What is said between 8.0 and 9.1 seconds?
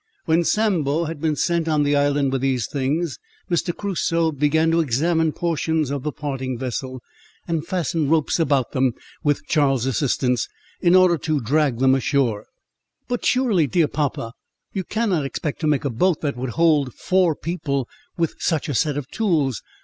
ropes about them,